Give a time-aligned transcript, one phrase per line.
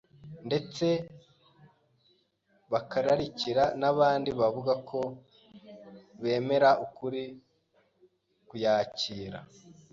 [0.47, 0.85] ndetse
[2.71, 4.99] bakararikira n’abandi bavuga ko
[6.21, 7.23] bemera ukuri
[8.47, 9.39] kuyakira.